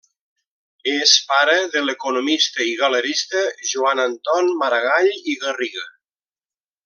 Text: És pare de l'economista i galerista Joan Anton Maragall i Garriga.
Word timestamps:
És 0.93 1.11
pare 1.31 1.57
de 1.75 1.83
l'economista 1.89 2.67
i 2.69 2.73
galerista 2.79 3.45
Joan 3.73 4.03
Anton 4.07 4.51
Maragall 4.63 5.13
i 5.35 5.37
Garriga. 5.45 5.89